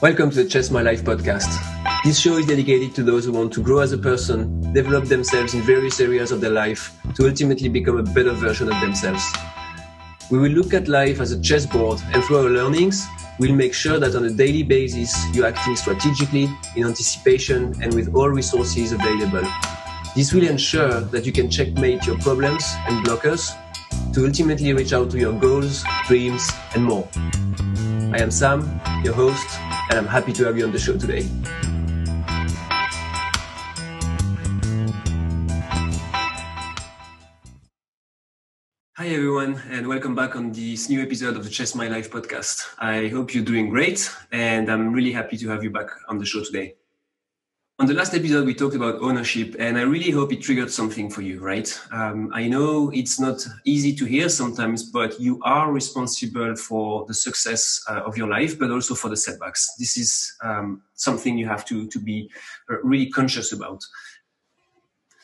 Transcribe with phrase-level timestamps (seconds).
[0.00, 1.48] Welcome to the Chess My Life podcast.
[2.04, 5.54] This show is dedicated to those who want to grow as a person, develop themselves
[5.54, 9.24] in various areas of their life to ultimately become a better version of themselves.
[10.30, 13.08] We will look at life as a chessboard and through our learnings,
[13.40, 18.14] we'll make sure that on a daily basis you're acting strategically, in anticipation, and with
[18.14, 19.50] all resources available.
[20.14, 23.50] This will ensure that you can checkmate your problems and blockers
[24.12, 27.08] to ultimately reach out to your goals, dreams, and more.
[28.10, 29.46] I am Sam, your host,
[29.90, 31.28] and I'm happy to have you on the show today.
[38.96, 42.64] Hi everyone, and welcome back on this new episode of the Chess My Life podcast.
[42.78, 46.24] I hope you're doing great, and I'm really happy to have you back on the
[46.24, 46.76] show today.
[47.80, 51.08] On the last episode, we talked about ownership, and I really hope it triggered something
[51.08, 51.80] for you, right?
[51.92, 57.14] Um, I know it's not easy to hear sometimes, but you are responsible for the
[57.14, 59.76] success uh, of your life, but also for the setbacks.
[59.78, 62.28] This is um, something you have to, to be
[62.68, 63.80] uh, really conscious about.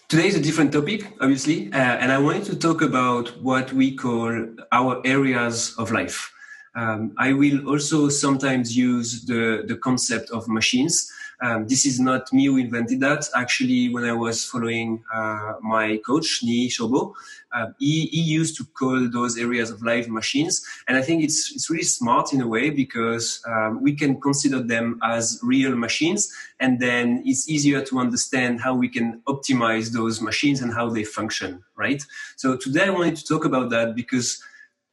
[0.06, 3.96] Today is a different topic, obviously, uh, and I wanted to talk about what we
[3.96, 6.30] call our areas of life.
[6.76, 11.10] Um, I will also sometimes use the, the concept of machines.
[11.44, 13.28] Um, this is not me who invented that.
[13.36, 17.12] Actually, when I was following uh, my coach, Ni Shobo,
[17.52, 20.64] uh, he, he, used to call those areas of life machines.
[20.88, 24.60] And I think it's, it's really smart in a way because um, we can consider
[24.60, 26.32] them as real machines.
[26.60, 31.04] And then it's easier to understand how we can optimize those machines and how they
[31.04, 32.02] function, right?
[32.36, 34.42] So today I wanted to talk about that because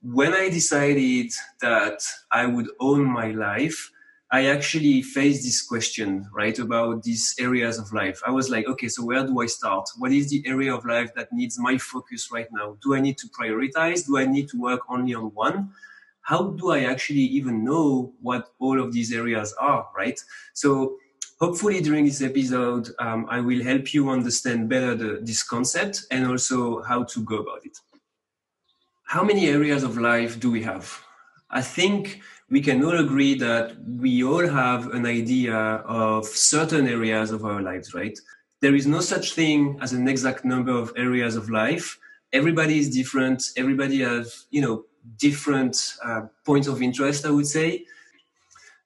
[0.01, 3.89] when I decided that I would own my life,
[4.33, 8.21] I actually faced this question, right, about these areas of life.
[8.25, 9.89] I was like, okay, so where do I start?
[9.97, 12.77] What is the area of life that needs my focus right now?
[12.81, 14.05] Do I need to prioritize?
[14.05, 15.71] Do I need to work only on one?
[16.21, 20.17] How do I actually even know what all of these areas are, right?
[20.53, 20.95] So
[21.37, 26.25] hopefully during this episode, um, I will help you understand better the, this concept and
[26.25, 27.77] also how to go about it.
[29.03, 31.03] How many areas of life do we have?
[31.49, 37.31] I think we can all agree that we all have an idea of certain areas
[37.31, 38.19] of our lives, right?
[38.59, 41.97] There is no such thing as an exact number of areas of life.
[42.33, 43.51] Everybody is different.
[43.55, 44.83] Everybody has, you know,
[45.17, 47.85] different uh, points of interest, I would say.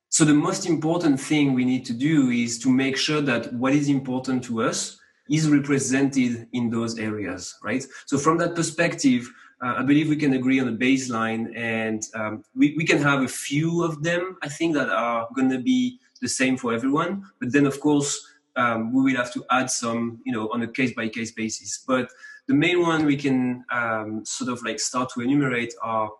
[0.09, 3.73] So the most important thing we need to do is to make sure that what
[3.73, 7.83] is important to us is represented in those areas, right?
[8.05, 9.27] So from that perspective,
[9.61, 13.21] uh, I believe we can agree on a baseline, and um, we, we can have
[13.23, 14.37] a few of them.
[14.41, 17.23] I think that are going to be the same for everyone.
[17.39, 18.19] But then, of course,
[18.55, 21.83] um, we will have to add some, you know, on a case by case basis.
[21.87, 22.09] But
[22.47, 26.11] the main one we can um, sort of like start to enumerate are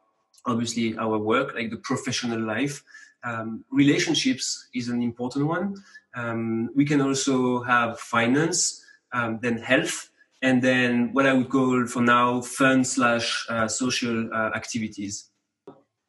[0.46, 2.84] obviously our work, like the professional life.
[3.24, 5.76] Um, relationships is an important one.
[6.16, 10.10] Um, we can also have finance, um, then health
[10.42, 15.30] and then what I would call for now fun slash uh, social uh, activities.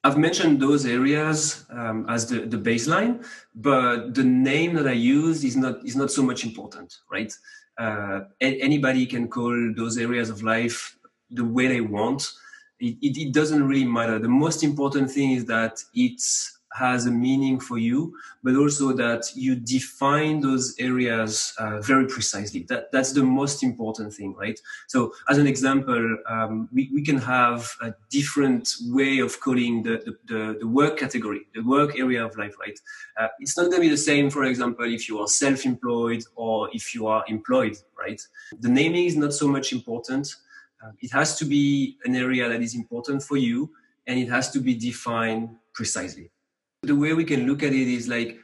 [0.05, 3.27] I've mentioned those areas um, as the, the baseline,
[3.57, 7.33] but the name that I use is not is not so much important, right?
[7.79, 10.97] Uh, anybody can call those areas of life
[11.31, 12.31] the way they want.
[12.79, 14.19] It, it, it, doesn't really matter.
[14.19, 18.15] The most important thing is that it's has a meaning for you,
[18.45, 22.65] but also that you define those areas uh, very precisely.
[22.69, 24.59] That, that's the most important thing, right?
[24.87, 30.17] So as an example, um, we, we can have a different way of calling the,
[30.27, 32.79] the, the, work category, the work area of life, right?
[33.17, 36.69] Uh, it's not going to be the same, for example, if you are self-employed or
[36.73, 38.21] if you are employed, right?
[38.61, 40.35] The naming is not so much important.
[40.85, 43.71] Uh, it has to be an area that is important for you
[44.07, 46.31] and it has to be defined precisely
[46.87, 48.39] the way we can look at it is like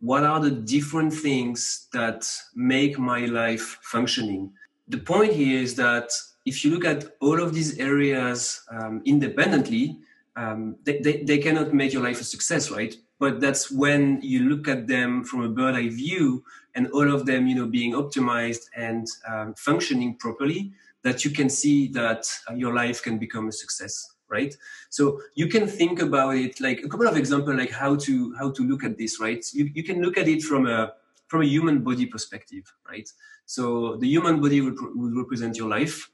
[0.00, 4.52] what are the different things that make my life functioning?
[4.88, 6.10] The point here is that
[6.44, 9.98] if you look at all of these areas um, independently
[10.36, 12.94] um, they, they, they, cannot make your life a success right?
[13.18, 16.44] But that's when you look at them from a bird eye view
[16.74, 20.72] and all of them you know being optimized and um, functioning properly
[21.02, 24.56] that you can see that uh, your life can become a success right?
[24.90, 28.50] So you can think about it like a couple of examples like how to how
[28.50, 29.44] to look at this right?
[29.52, 30.92] You, you can look at it from a
[31.26, 33.08] from a human body perspective right?
[33.46, 36.10] So the human body would, would represent your life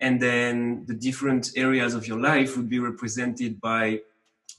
[0.00, 4.00] and then the different areas of your life would be represented by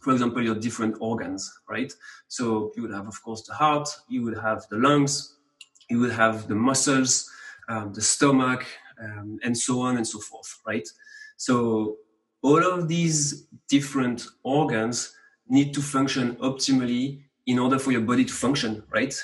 [0.01, 1.93] for example your different organs right?
[2.27, 5.35] So you would have of course the heart you would have the lungs
[5.89, 7.29] you would have the muscles
[7.69, 8.65] um, the stomach
[9.01, 10.87] um, and so on and so forth right?
[11.37, 11.97] So
[12.41, 15.13] all of these different organs
[15.49, 19.15] need to function optimally in order for your body to function, right?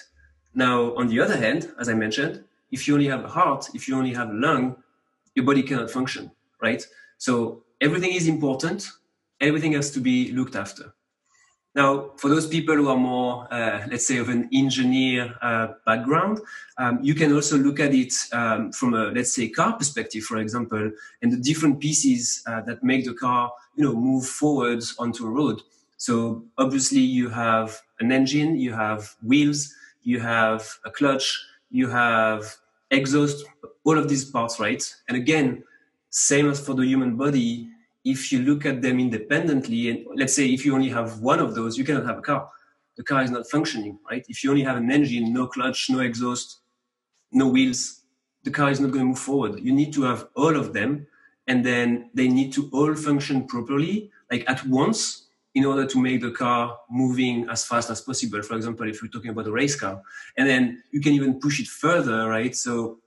[0.53, 3.87] Now, on the other hand, as I mentioned, if you only have a heart, if
[3.87, 4.75] you only have a lung,
[5.35, 6.31] your body cannot function,
[6.61, 6.85] right?
[7.17, 8.89] So everything is important.
[9.41, 10.93] Everything has to be looked after.
[11.75, 16.39] Now, for those people who are more, uh, let's say, of an engineer uh, background,
[16.77, 20.37] um, you can also look at it um, from a, let's say, car perspective, for
[20.37, 20.91] example,
[21.23, 25.29] and the different pieces uh, that make the car, you know, move forwards onto a
[25.29, 25.61] road.
[25.97, 29.73] So obviously, you have an engine, you have wheels,
[30.03, 31.39] you have a clutch,
[31.71, 32.55] you have
[32.91, 33.45] exhaust,
[33.83, 34.83] all of these parts, right?
[35.07, 35.63] And again,
[36.11, 37.69] same as for the human body,
[38.03, 41.55] if you look at them independently, and let's say if you only have one of
[41.55, 42.49] those, you cannot have a car.
[42.97, 44.25] The car is not functioning, right?
[44.29, 46.59] If you only have an engine, no clutch, no exhaust,
[47.31, 48.01] no wheels,
[48.43, 49.59] the car is not going to move forward.
[49.59, 51.07] You need to have all of them,
[51.47, 56.21] and then they need to all function properly, like at once, in order to make
[56.21, 58.41] the car moving as fast as possible.
[58.41, 60.01] For example, if you're talking about a race car,
[60.37, 62.55] and then you can even push it further, right?
[62.55, 62.99] So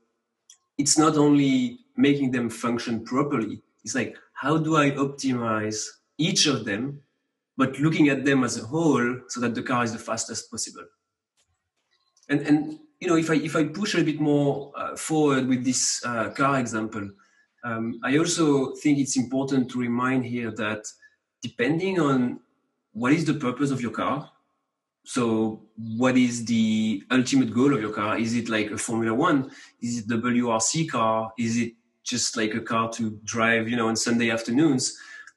[0.79, 3.63] it's not only making them function properly.
[3.85, 5.87] It's like how do I optimize
[6.19, 7.01] each of them,
[7.57, 10.85] but looking at them as a whole so that the car is the fastest possible.
[12.29, 15.65] And, and you know, if I, if I push a bit more uh, forward with
[15.65, 17.11] this uh, car example,
[17.65, 20.85] um, I also think it's important to remind here that
[21.41, 22.41] depending on
[22.93, 24.31] what is the purpose of your car,
[25.05, 25.63] so
[25.97, 28.19] what is the ultimate goal of your car?
[28.19, 29.51] Is it like a Formula One?
[29.81, 31.33] Is it WRC car?
[31.39, 31.73] Is it
[32.07, 34.97] just like a car to drive, you know, on Sunday afternoons.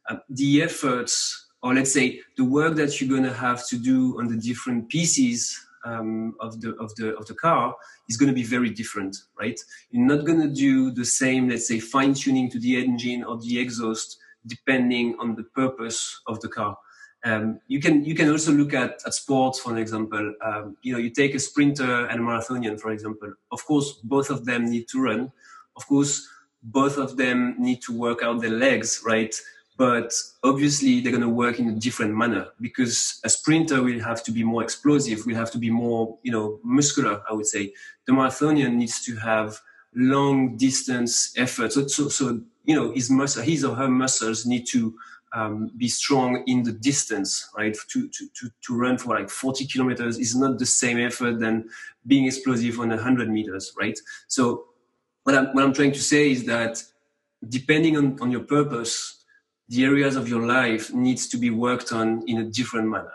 [0.10, 4.18] Uh, the efforts, or let's say the work that you're going to have to do
[4.20, 7.76] on the different pieces um, of the of the of the car
[8.08, 9.60] is going to be very different, right?
[9.92, 13.38] You're not going to do the same, let's say, fine tuning to the engine or
[13.38, 16.78] the exhaust, depending on the purpose of the car.
[17.26, 20.34] Um, you can you can also look at, at sports for example.
[20.44, 23.34] Um, you know, you take a sprinter and a marathonian, for example.
[23.52, 25.32] Of course, both of them need to run.
[25.76, 26.28] Of course,
[26.64, 29.34] both of them need to work out their legs, right?
[29.78, 30.14] But
[30.44, 34.32] obviously, they're going to work in a different manner because a sprinter will have to
[34.32, 37.22] be more explosive, will have to be more, you know, muscular.
[37.30, 37.74] I would say
[38.06, 39.58] the marathonian needs to have
[39.96, 41.72] long distance effort.
[41.72, 44.94] So, so, so you know, his muscle, his or her muscles need to
[45.34, 47.76] um, be strong in the distance, right?
[47.90, 51.70] To, to, to, to run for like 40 kilometers is not the same effort than
[52.08, 53.98] being explosive on 100 meters, right?
[54.28, 54.66] So
[55.24, 56.84] what I'm, what I'm trying to say is that
[57.48, 59.24] depending on, on your purpose,
[59.68, 63.14] the areas of your life needs to be worked on in a different manner.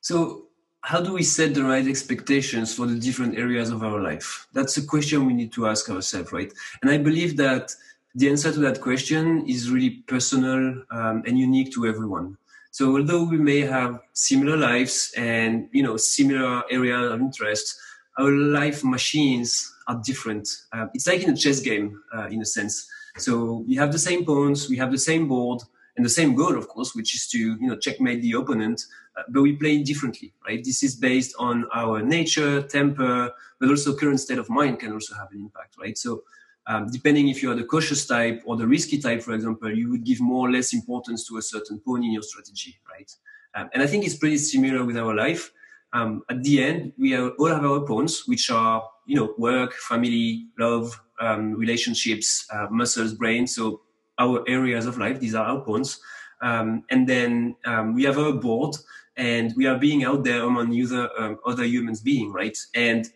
[0.00, 0.46] So
[0.82, 4.48] how do we set the right expectations for the different areas of our life?
[4.52, 6.52] That's a question we need to ask ourselves, right?
[6.82, 7.72] And I believe that
[8.14, 12.36] the answer to that question is really personal um, and unique to everyone.
[12.72, 17.78] So although we may have similar lives and you know similar areas of interest,
[18.18, 20.48] our life machines are different.
[20.72, 22.88] Uh, it's like in a chess game, uh, in a sense.
[23.18, 25.60] So we have the same pawns, we have the same board,
[25.96, 28.86] and the same goal, of course, which is to you know checkmate the opponent.
[29.16, 30.64] Uh, but we play differently, right?
[30.64, 33.30] This is based on our nature, temper,
[33.60, 35.98] but also current state of mind can also have an impact, right?
[35.98, 36.22] So
[36.66, 39.90] um, depending if you are the cautious type or the risky type, for example, you
[39.90, 43.10] would give more or less importance to a certain pawn in your strategy, right?
[43.54, 45.52] Um, and I think it's pretty similar with our life
[45.92, 50.46] um, at the end, we all have our pawns, which are, you know, work, family,
[50.58, 53.46] love, um, relationships, uh, muscles, brain.
[53.46, 53.80] So
[54.18, 56.00] our areas of life, these are our pawns.
[56.42, 58.76] Um, and then um, we have our board
[59.16, 62.56] and we are being out there among other, um, other humans being, right?
[62.74, 63.06] And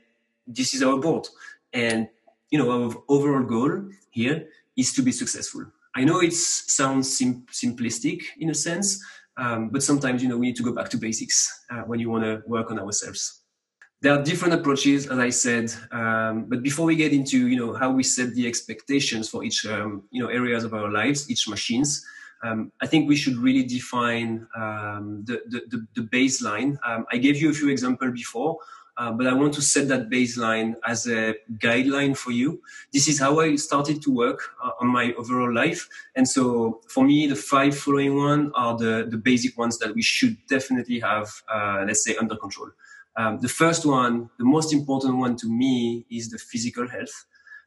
[0.46, 1.26] this is our board.
[1.72, 2.08] And,
[2.50, 5.66] you know, our overall goal here is to be successful.
[5.94, 9.02] I know it sounds sim- simplistic in a sense,
[9.38, 12.10] um, but sometimes, you know, we need to go back to basics uh, when you
[12.10, 13.42] want to work on ourselves.
[14.02, 15.72] There are different approaches, as I said.
[15.90, 19.64] Um, but before we get into, you know, how we set the expectations for each,
[19.66, 22.04] um, you know, areas of our lives, each machines,
[22.42, 26.76] um, I think we should really define um, the, the, the, baseline.
[26.86, 28.58] Um, I gave you a few examples before
[28.98, 32.62] uh, but I want to set that baseline as a guideline for you.
[32.92, 35.86] This is how I started to work uh, on my overall life.
[36.14, 40.02] And so for me, the five following one are the, the basic ones that we
[40.02, 42.70] should definitely have, uh, let's say, under control.
[43.16, 47.24] Um, the first one, the most important one to me is the physical health.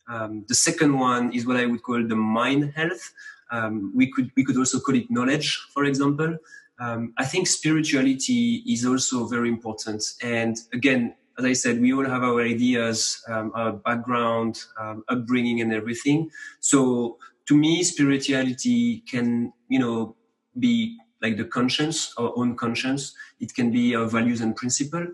[0.08, 3.14] Um, the second one is what I would call the mind health.
[3.52, 6.38] Um, we could we could also call it knowledge, for example.
[6.80, 10.04] Um, I think spirituality is also very important.
[10.22, 15.62] And again, as I said, we all have our ideas, um, our background, um, upbringing,
[15.62, 16.30] and everything.
[16.60, 20.16] So to me, spirituality can, you know,
[20.58, 23.14] be like the conscience, our own conscience.
[23.40, 25.08] It can be our values and principle.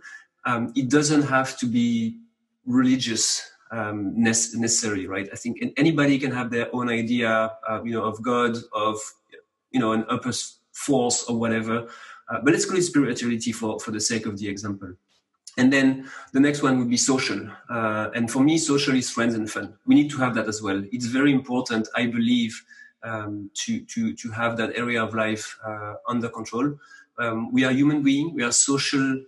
[0.45, 2.19] Um, it doesn't have to be
[2.65, 5.27] religious um, necessary, right?
[5.31, 8.99] I think anybody can have their own idea, uh, you know, of God, of
[9.71, 10.31] you know, an upper
[10.71, 11.87] force or whatever.
[12.29, 14.93] Uh, but let's call it spirituality for for the sake of the example.
[15.57, 17.49] And then the next one would be social.
[17.69, 19.73] Uh, and for me, social is friends and fun.
[19.85, 20.83] We need to have that as well.
[20.91, 22.61] It's very important, I believe,
[23.03, 26.77] um, to, to, to have that area of life uh, under control.
[27.17, 29.23] Um, we are human beings, we are social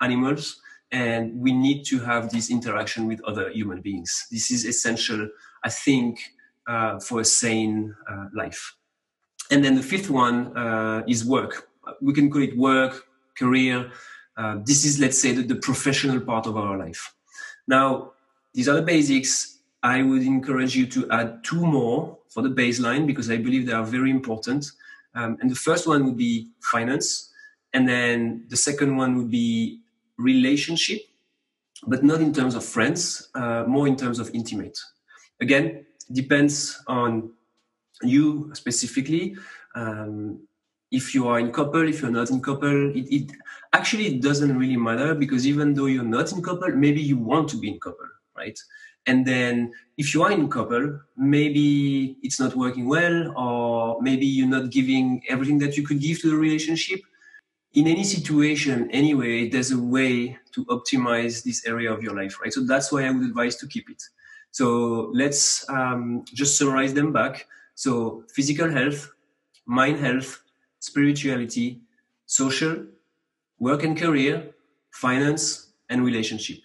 [0.00, 4.26] animals, and we need to have this interaction with other human beings.
[4.30, 5.28] This is essential,
[5.64, 6.20] I think,
[6.66, 8.74] uh, for a sane uh, life.
[9.50, 11.68] And then the fifth one uh, is work.
[12.00, 13.90] We can call it work, career,
[14.38, 17.12] uh, this is, let's say, the, the, professional part of our life.
[17.66, 18.12] Now,
[18.54, 19.58] these are the basics.
[19.82, 23.72] I would encourage you to add two more for the baseline because I believe they
[23.72, 24.70] are very important.
[25.16, 27.32] Um, and the first one would be finance.
[27.74, 29.80] And then the second one would be
[30.18, 31.00] relationship,
[31.86, 34.78] but not in terms of friends, uh, more in terms of intimate.
[35.40, 37.30] Again, depends on
[38.02, 39.36] you specifically.
[39.74, 40.40] Um,
[40.90, 43.32] if you are in couple, if you're not in couple, it, it
[43.72, 47.48] actually it doesn't really matter because even though you're not in couple, maybe you want
[47.50, 48.06] to be in couple,
[48.36, 48.58] right?
[49.06, 54.48] And then if you are in couple, maybe it's not working well, or maybe you're
[54.48, 57.00] not giving everything that you could give to the relationship.
[57.74, 62.52] In any situation, anyway, there's a way to optimize this area of your life, right?
[62.52, 64.02] So that's why I would advise to keep it.
[64.50, 67.46] So let's um, just summarize them back.
[67.74, 69.10] So physical health,
[69.66, 70.42] mind health,
[70.80, 71.80] spirituality,
[72.26, 72.86] social,
[73.58, 74.50] work and career,
[74.90, 76.58] finance, and relationship.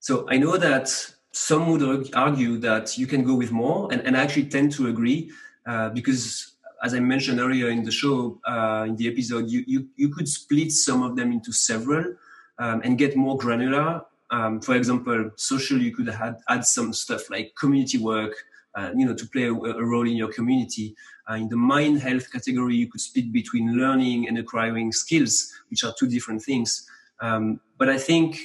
[0.00, 0.88] So I know that
[1.32, 4.88] some would argue that you can go with more, and, and I actually tend to
[4.88, 5.30] agree
[5.66, 9.88] uh, because, as I mentioned earlier in the show, uh, in the episode, you, you,
[9.96, 12.14] you could split some of them into several
[12.58, 14.02] um, and get more granular.
[14.30, 18.34] Um, for example, social, you could add, add some stuff like community work,
[18.74, 20.94] uh, you know, to play a, a, role in your community.
[21.30, 25.84] Uh, in the mind health category, you could split between learning and acquiring skills, which
[25.84, 26.88] are two different things.
[27.20, 28.38] Um, but I think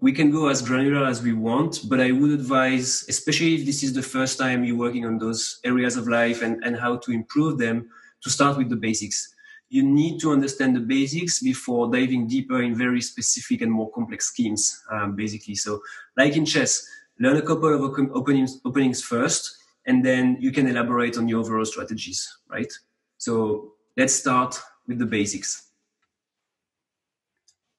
[0.00, 3.82] we can go as granular as we want, but I would advise, especially if this
[3.82, 7.12] is the first time you're working on those areas of life and, and how to
[7.12, 7.88] improve them,
[8.22, 9.34] to start with the basics.
[9.70, 14.26] You need to understand the basics before diving deeper in very specific and more complex
[14.26, 15.56] schemes, um, basically.
[15.56, 15.80] So,
[16.16, 16.88] like in chess,
[17.18, 21.64] learn a couple of openings, openings first, and then you can elaborate on your overall
[21.64, 22.72] strategies, right?
[23.16, 25.67] So let's start with the basics.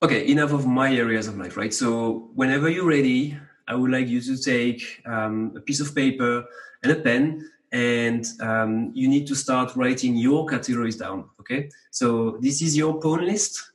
[0.01, 1.73] Okay, enough of my areas of life, right?
[1.73, 3.37] So whenever you're ready,
[3.67, 6.45] I would like you to take um, a piece of paper
[6.83, 11.25] and a pen, and um, you need to start writing your categories down.
[11.41, 13.71] Okay, so this is your pawn list.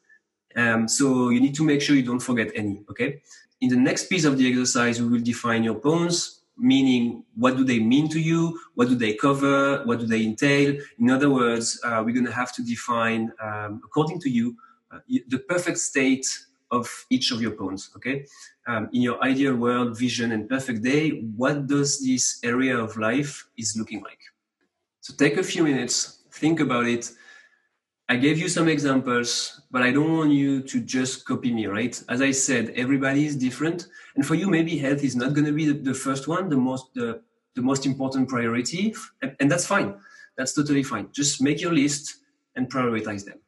[0.56, 2.82] Um, so you need to make sure you don't forget any.
[2.88, 3.20] Okay,
[3.60, 7.64] in the next piece of the exercise, we will define your pawns meaning what do
[7.64, 11.80] they mean to you what do they cover what do they entail in other words
[11.82, 14.56] uh, we're going to have to define um, according to you
[15.28, 16.26] the perfect state
[16.70, 18.26] of each of your pawns okay
[18.66, 23.46] um, in your ideal world vision and perfect day what does this area of life
[23.56, 24.20] is looking like
[25.00, 27.12] so take a few minutes think about it
[28.06, 32.02] I gave you some examples, but I don't want you to just copy me, right?
[32.10, 33.86] As I said, everybody is different.
[34.14, 36.56] And for you, maybe health is not going to be the, the, first one, the
[36.56, 37.22] most, the,
[37.54, 38.94] the most important priority.
[39.22, 39.96] And, and that's fine.
[40.36, 41.08] That's totally fine.
[41.12, 42.16] Just make your list
[42.56, 43.38] and prioritize them.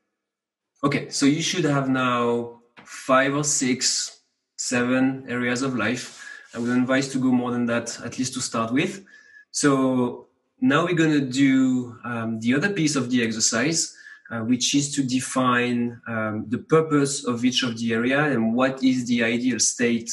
[0.86, 1.10] Okay.
[1.10, 4.20] So you should have now five or six,
[4.56, 6.22] seven areas of life.
[6.54, 9.04] I would advise to go more than that, at least to start with.
[9.50, 10.28] So
[10.60, 13.96] now we're going to do um, the other piece of the exercise
[14.30, 18.82] uh, which is to define um, the purpose of each of the area and what
[18.82, 20.10] is the ideal state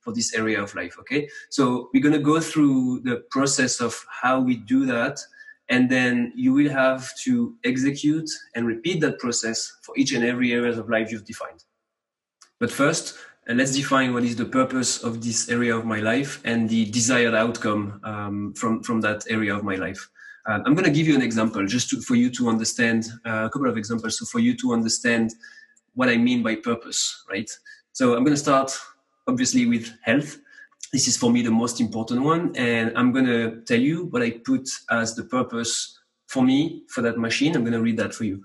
[0.00, 0.96] for this area of life.
[0.98, 5.20] Okay, so we're going to go through the process of how we do that,
[5.72, 10.52] and then you will have to execute and repeat that process for each and every
[10.52, 11.64] area of life you've defined.
[12.60, 13.16] But first,
[13.48, 16.84] uh, let's define what is the purpose of this area of my life and the
[16.90, 20.02] desired outcome um, from from that area of my life.
[20.46, 23.46] Uh, I'm going to give you an example just to, for you to understand uh,
[23.46, 24.18] a couple of examples.
[24.18, 25.30] So for you to understand
[25.94, 27.00] what I mean by purpose,
[27.30, 27.50] right?
[27.92, 28.70] So I'm going to start
[29.26, 30.36] obviously with health.
[30.92, 32.54] This is for me the most important one.
[32.56, 37.00] And I'm going to tell you what I put as the purpose for me for
[37.02, 37.54] that machine.
[37.54, 38.44] I'm going to read that for you.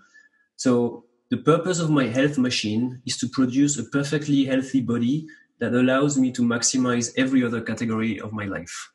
[0.56, 5.28] So the purpose of my health machine is to produce a perfectly healthy body
[5.60, 8.92] that allows me to maximize every other category of my life.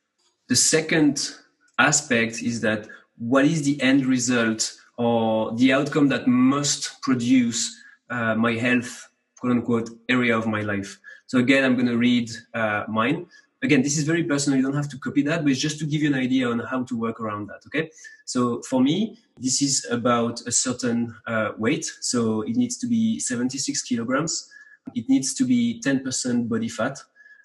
[0.48, 1.30] The second
[1.78, 7.74] aspect is that what is the end result or the outcome that must produce
[8.10, 10.98] uh, my health, quote unquote, area of my life.
[11.32, 13.24] So again, I'm going to read uh, mine.
[13.62, 14.58] Again, this is very personal.
[14.58, 16.58] You don't have to copy that, but it's just to give you an idea on
[16.58, 17.62] how to work around that.
[17.68, 17.90] Okay.
[18.26, 21.86] So for me, this is about a certain uh, weight.
[22.02, 24.46] So it needs to be 76 kilograms.
[24.94, 26.98] It needs to be 10% body fat.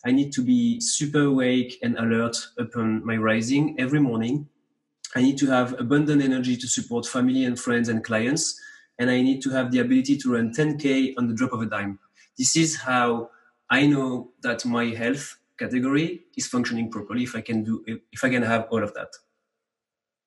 [0.05, 4.49] I need to be super awake and alert upon my rising every morning.
[5.15, 8.59] I need to have abundant energy to support family and friends and clients.
[8.99, 11.67] And I need to have the ability to run 10K on the drop of a
[11.67, 11.99] dime.
[12.37, 13.29] This is how
[13.69, 18.29] I know that my health category is functioning properly if I can do, if I
[18.29, 19.09] can have all of that.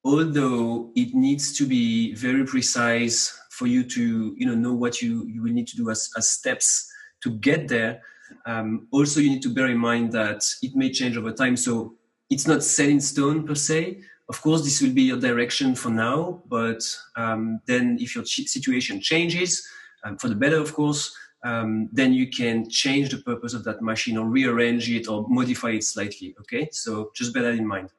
[0.05, 5.27] Although it needs to be very precise for you to, you know, know what you,
[5.27, 6.91] you will need to do as, as steps
[7.23, 8.01] to get there.
[8.47, 11.57] Um, also, you need to bear in mind that it may change over time.
[11.57, 11.97] So
[12.31, 15.91] it's not set in stone per se, of course, this will be your direction for
[15.91, 16.81] now, but
[17.17, 19.67] um, then if your situation changes,
[20.05, 23.83] um, for the better, of course, um, then you can change the purpose of that
[23.83, 26.35] machine or rearrange it or modify it slightly.
[26.41, 27.91] Okay, so just bear that in mind.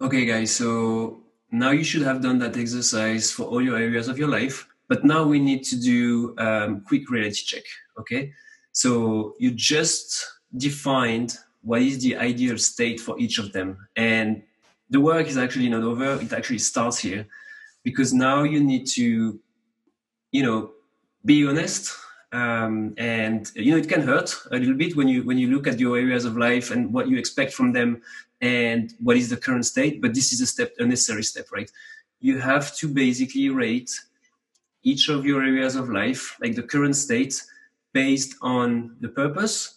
[0.00, 4.18] Okay, guys, so now you should have done that exercise for all your areas of
[4.18, 7.64] your life, but now we need to do um, quick reality check.
[7.98, 8.32] Okay,
[8.72, 10.24] so you just
[10.56, 14.42] defined what is the ideal state for each of them, and
[14.90, 16.20] the work is actually not over.
[16.20, 17.26] It actually starts here
[17.82, 19.38] because now you need to,
[20.30, 20.70] you know,
[21.24, 21.96] be honest.
[22.34, 25.68] Um, and you know it can hurt a little bit when you when you look
[25.68, 28.02] at your areas of life and what you expect from them
[28.40, 31.70] and what is the current state but this is a step a necessary step right?
[32.18, 33.92] You have to basically rate
[34.82, 37.40] each of your areas of life like the current state
[37.92, 39.73] based on the purpose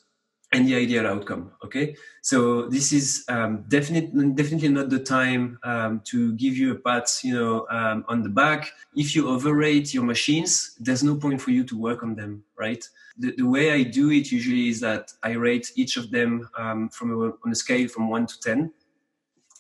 [0.54, 1.52] and the ideal outcome.
[1.64, 6.76] Okay, so this is um, definitely definitely not the time um, to give you a
[6.76, 8.72] pat, you know, um, on the back.
[8.96, 12.88] If you overrate your machines, there's no point for you to work on them, right?
[13.20, 16.90] The, the way I do it usually is that I rate each of them um,
[16.90, 18.72] from a, on a scale from one to ten,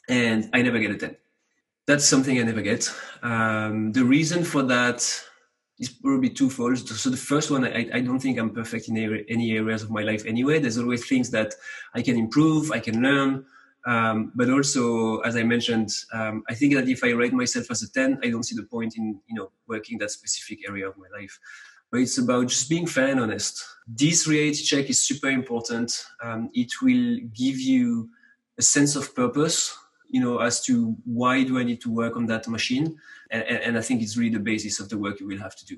[0.07, 1.17] and I never get a ten.
[1.85, 2.93] That's something I never get.
[3.23, 4.99] Um, the reason for that
[5.79, 6.77] is probably twofold.
[6.77, 8.97] So the first one, I, I don't think I'm perfect in
[9.29, 10.59] any areas of my life anyway.
[10.59, 11.53] There's always things that
[11.93, 13.45] I can improve, I can learn.
[13.85, 17.83] Um, but also, as I mentioned, um, I think that if I rate myself as
[17.83, 20.97] a 10, I don't see the point in, you know, working that specific area of
[20.97, 21.39] my life.
[21.91, 23.63] But it's about just being fair and honest.
[23.87, 26.05] This reality check is super important.
[26.21, 28.09] Um, it will give you
[28.57, 29.73] a sense of purpose
[30.09, 32.97] you know, as to why do I need to work on that machine?
[33.29, 35.65] And, and, I think it's really the basis of the work you will have to
[35.65, 35.77] do.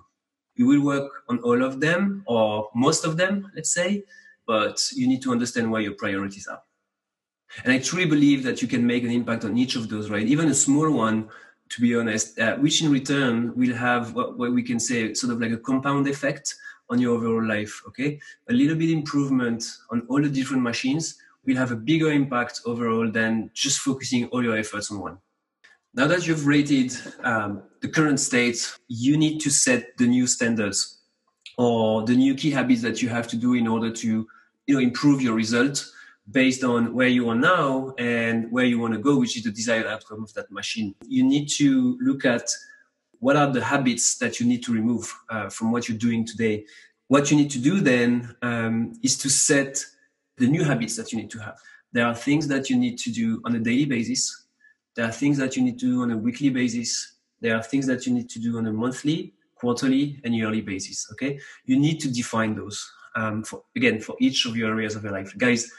[0.55, 4.03] You will work on all of them or most of them, let's say,
[4.45, 6.61] but you need to understand where your priorities are.
[7.63, 10.25] And I truly believe that you can make an impact on each of those, right?
[10.25, 11.29] Even a small one,
[11.69, 15.33] to be honest, uh, which in return will have what, what we can say sort
[15.33, 16.55] of like a compound effect
[16.89, 18.19] on your overall life, okay?
[18.49, 23.09] A little bit improvement on all the different machines will have a bigger impact overall
[23.09, 25.17] than just focusing all your efforts on one.
[25.93, 31.01] Now that you've rated um, the current state, you need to set the new standards
[31.57, 34.27] or the new key habits that you have to do in order to
[34.67, 35.83] you know, improve your result
[36.31, 39.51] based on where you are now and where you want to go, which is the
[39.51, 40.93] desired outcome of that machine.
[41.07, 42.49] You need to look at
[43.19, 46.65] what are the habits that you need to remove uh, from what you're doing today.
[47.07, 49.83] What you need to do then um, is to set
[50.39, 51.57] the new habits that you need to have.
[51.91, 54.45] There are things that you need to do on a daily basis.
[54.95, 57.13] There are things that you need to do on a weekly basis.
[57.41, 61.07] There are things that you need to do on a monthly, quarterly, and yearly basis.
[61.13, 62.91] Okay, you need to define those.
[63.15, 65.71] Um, for again, for each of your areas of your life, guys.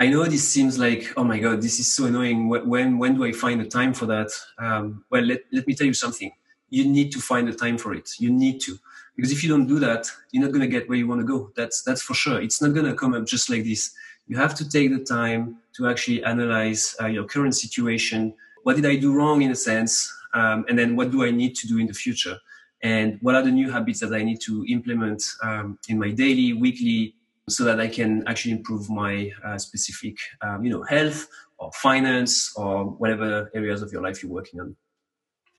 [0.00, 2.48] I know this seems like, oh my god, this is so annoying.
[2.48, 4.28] When when do I find the time for that?
[4.58, 6.32] Um, well, let let me tell you something.
[6.68, 8.10] You need to find the time for it.
[8.18, 8.76] You need to
[9.16, 11.26] because if you don't do that you're not going to get where you want to
[11.26, 11.52] go.
[11.56, 12.40] That's that's for sure.
[12.42, 13.92] It's not going to come up just like this.
[14.26, 18.34] You have to take the time to actually analyze uh, your current situation.
[18.64, 20.12] What did i do wrong in a sense?
[20.34, 22.36] Um, and then what do i need to do in the future?
[22.82, 26.52] And what are the new habits that i need to implement um, in my daily
[26.52, 27.14] weekly
[27.48, 32.52] so that i can actually improve my uh, specific um, you know health or finance
[32.56, 34.74] or whatever areas of your life you're working on?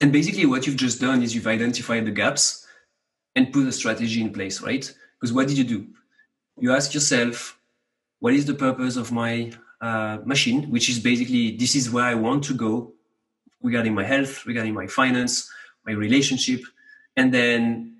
[0.01, 2.64] And basically what you've just done is you've identified the gaps
[3.35, 4.91] and put a strategy in place, right?
[5.19, 5.87] Because what did you do?
[6.57, 7.59] You ask yourself,
[8.19, 10.69] what is the purpose of my uh, machine?
[10.69, 12.93] Which is basically, this is where I want to go
[13.61, 15.51] regarding my health, regarding my finance,
[15.85, 16.61] my relationship.
[17.17, 17.97] And then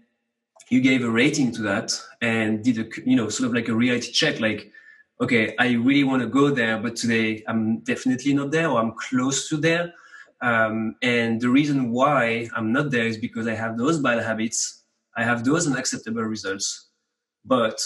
[0.70, 3.76] you gave a rating to that and did a, you know, sort of like a
[3.76, 4.72] reality check, like,
[5.22, 8.94] okay, I really want to go there, but today I'm definitely not there or I'm
[8.94, 9.94] close to there.
[10.42, 14.84] Um, and the reason why I'm not there is because I have those bad habits,
[15.16, 16.90] I have those unacceptable results.
[17.44, 17.80] But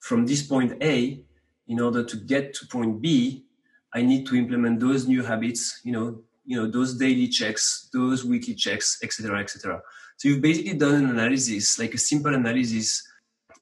[0.00, 1.20] from this point A,
[1.66, 3.44] in order to get to point B,
[3.92, 8.24] I need to implement those new habits, you know, you know, those daily checks, those
[8.24, 9.82] weekly checks, etc., etc.
[10.16, 13.06] So you've basically done an analysis, like a simple analysis,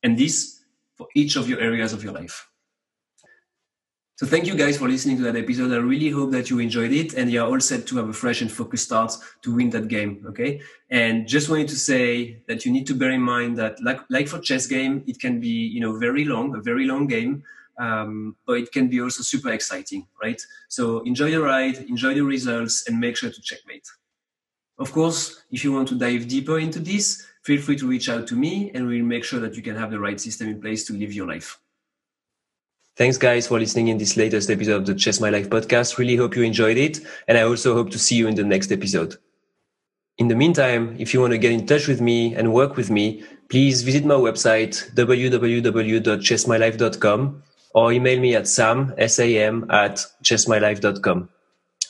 [0.03, 0.62] and this
[0.94, 2.49] for each of your areas of your life.
[4.16, 5.72] So thank you guys for listening to that episode.
[5.72, 8.40] I really hope that you enjoyed it and you're all set to have a fresh
[8.40, 10.24] and focused start to win that game.
[10.26, 10.62] Okay.
[10.88, 14.26] And just wanted to say that you need to bear in mind that like, like
[14.29, 17.42] for chess game, it can be, you know, very long, a very long game.
[17.79, 20.40] Um, but it can be also super exciting, right?
[20.68, 23.87] So enjoy the ride, enjoy the results and make sure to checkmate.
[24.79, 28.26] Of course, if you want to dive deeper into this, feel free to reach out
[28.29, 30.87] to me and we'll make sure that you can have the right system in place
[30.87, 31.59] to live your life.
[32.96, 35.98] Thanks, guys, for listening in this latest episode of the Chess My Life podcast.
[35.98, 37.00] Really hope you enjoyed it.
[37.28, 39.16] And I also hope to see you in the next episode.
[40.16, 42.90] In the meantime, if you want to get in touch with me and work with
[42.90, 47.42] me, please visit my website, www.chessmylife.com
[47.74, 51.28] or email me at sam, S-A-M, at chessmylife.com.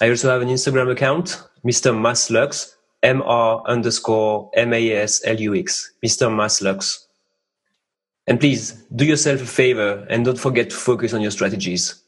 [0.00, 1.94] I also have an Instagram account, Mr.
[1.94, 6.28] Maslux, M-R underscore M-A-S-L-U-X, Mr.
[6.28, 7.05] Maslux.
[8.26, 12.02] And please do yourself a favor and don't forget to focus on your strategies.